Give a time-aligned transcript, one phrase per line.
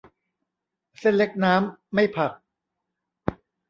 [0.99, 2.31] เส้นเล็กน้ำ ไม่ผัก